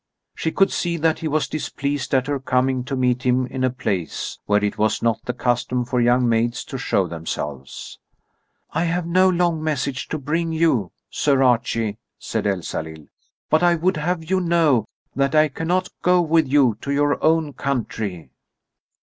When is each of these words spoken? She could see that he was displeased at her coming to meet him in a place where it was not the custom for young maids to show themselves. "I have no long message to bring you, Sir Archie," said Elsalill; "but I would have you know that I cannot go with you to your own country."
She 0.33 0.51
could 0.51 0.71
see 0.71 0.97
that 0.97 1.19
he 1.19 1.27
was 1.27 1.47
displeased 1.47 2.15
at 2.15 2.25
her 2.25 2.39
coming 2.39 2.83
to 2.85 2.95
meet 2.95 3.21
him 3.23 3.45
in 3.45 3.63
a 3.63 3.69
place 3.69 4.39
where 4.47 4.63
it 4.65 4.79
was 4.79 5.03
not 5.03 5.23
the 5.25 5.31
custom 5.33 5.85
for 5.85 6.01
young 6.01 6.27
maids 6.27 6.65
to 6.65 6.79
show 6.79 7.05
themselves. 7.05 7.99
"I 8.71 8.85
have 8.85 9.05
no 9.05 9.29
long 9.29 9.63
message 9.63 10.07
to 10.07 10.17
bring 10.17 10.51
you, 10.53 10.91
Sir 11.11 11.43
Archie," 11.43 11.99
said 12.17 12.47
Elsalill; 12.47 13.09
"but 13.47 13.61
I 13.61 13.75
would 13.75 13.97
have 13.97 14.27
you 14.27 14.39
know 14.39 14.85
that 15.15 15.35
I 15.35 15.47
cannot 15.49 15.89
go 16.01 16.19
with 16.19 16.47
you 16.47 16.79
to 16.81 16.91
your 16.91 17.23
own 17.23 17.53
country." 17.53 18.31